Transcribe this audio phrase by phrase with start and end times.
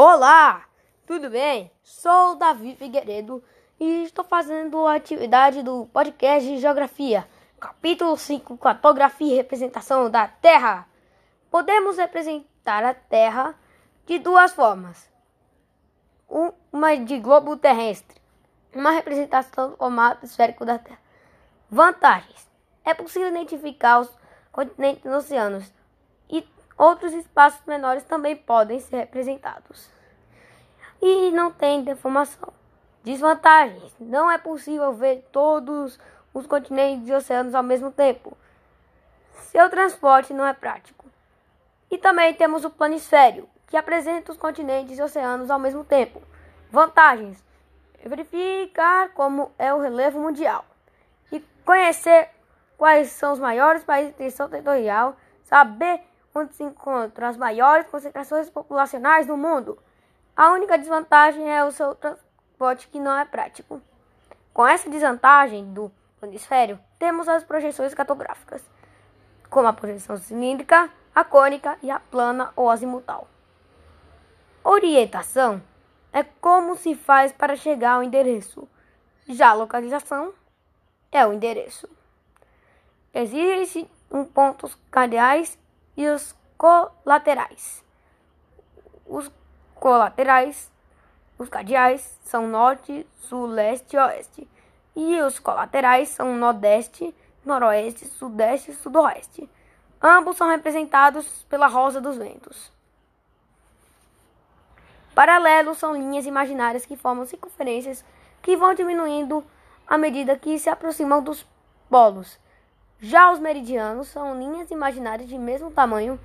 [0.00, 0.64] Olá,
[1.08, 1.72] tudo bem?
[1.82, 3.42] Sou Davi Figueiredo
[3.80, 7.26] e estou fazendo a atividade do podcast de Geografia,
[7.58, 10.86] capítulo 5, Cartografia e Representação da Terra.
[11.50, 13.56] Podemos representar a Terra
[14.06, 15.10] de duas formas:
[16.72, 18.22] uma de globo terrestre,
[18.72, 21.00] uma representação do formato esférico da Terra.
[21.68, 22.48] Vantagens:
[22.84, 24.16] é possível identificar os
[24.52, 25.77] continentes e oceanos
[26.78, 29.90] outros espaços menores também podem ser representados.
[31.02, 32.52] E não tem deformação.
[33.04, 35.98] Desvantagens: não é possível ver todos
[36.32, 38.36] os continentes e oceanos ao mesmo tempo.
[39.50, 41.06] Seu transporte não é prático.
[41.90, 46.22] E também temos o planisfério, que apresenta os continentes e oceanos ao mesmo tempo.
[46.70, 47.42] Vantagens:
[48.04, 50.64] verificar como é o relevo mundial
[51.32, 52.28] e conhecer
[52.76, 56.00] quais são os maiores países de extensão territorial, saber
[56.38, 59.78] onde se encontram as maiores concentrações populacionais do mundo.
[60.36, 63.82] A única desvantagem é o seu transporte que não é prático.
[64.52, 68.62] Com essa desvantagem do planisfério, temos as projeções cartográficas,
[69.48, 73.28] como a projeção cilíndrica, a cônica e a plana ou azimutal.
[74.64, 75.62] Orientação
[76.12, 78.68] é como se faz para chegar ao endereço.
[79.28, 80.32] Já a localização
[81.10, 81.88] é o endereço.
[83.12, 83.88] Existem
[84.32, 85.58] pontos cardeais
[85.96, 87.84] e os colaterais.
[89.06, 89.30] Os
[89.76, 90.70] colaterais,
[91.38, 94.48] os cardeais, são norte, sul, leste e oeste.
[94.96, 99.48] E os colaterais são nordeste, noroeste, sudeste e sudoeste.
[100.02, 102.72] Ambos são representados pela rosa dos ventos.
[105.14, 108.04] Paralelos são linhas imaginárias que formam circunferências
[108.42, 109.44] que vão diminuindo
[109.86, 111.46] à medida que se aproximam dos
[111.88, 112.38] polos.
[113.00, 116.20] Já os meridianos são linhas imaginárias de mesmo tamanho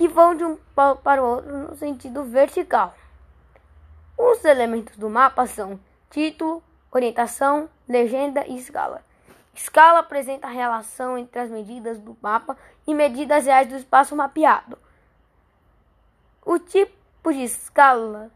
[0.00, 0.56] que vão de um
[1.04, 2.94] para o outro no sentido vertical.
[4.16, 9.04] Os elementos do mapa são título, orientação, legenda e escala.
[9.54, 14.78] Escala apresenta a relação entre as medidas do mapa e medidas reais do espaço mapeado.
[16.46, 18.30] O tipo de escala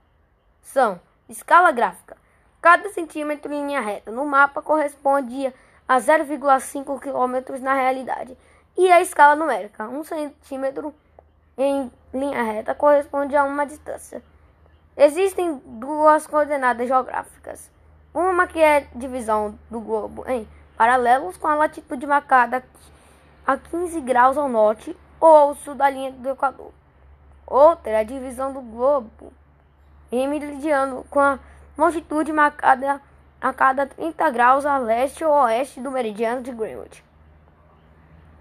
[0.60, 1.00] são
[1.30, 2.18] escala gráfica.
[2.60, 5.52] Cada centímetro em linha reta no mapa corresponde a
[5.88, 8.36] a 0,5 km na realidade.
[8.76, 10.94] E a escala numérica, 1 centímetro
[11.56, 14.22] em linha reta, corresponde a uma distância.
[14.96, 17.70] Existem duas coordenadas geográficas.
[18.12, 22.64] Uma que é divisão do globo em paralelos com a latitude marcada
[23.46, 26.72] a 15 graus ao norte ou ao sul da linha do Equador.
[27.46, 29.32] Outra é a divisão do globo
[30.10, 31.38] em meridiano com a
[31.76, 33.00] longitude marcada
[33.40, 37.04] a cada 30 graus a leste ou oeste do meridiano de Greenwich.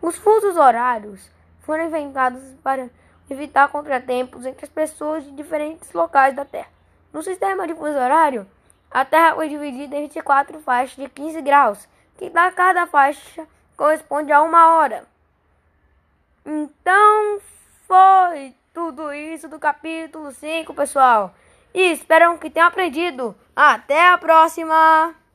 [0.02, 1.30] Os fusos horários
[1.64, 2.90] foram inventados para
[3.30, 6.70] evitar contratempos entre as pessoas de diferentes locais da Terra.
[7.12, 8.48] No sistema de fuso horário,
[8.92, 11.88] a Terra foi dividida em 24 faixas de 15 graus,
[12.18, 15.06] que da cada faixa corresponde a uma hora.
[16.46, 17.40] Então
[17.88, 21.34] foi tudo isso do capítulo 5, pessoal
[21.74, 23.36] e espero que tenham aprendido.
[23.56, 25.23] Até a próxima!